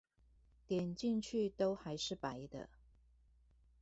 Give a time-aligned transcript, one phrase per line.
[0.65, 2.67] 點進去都還是白的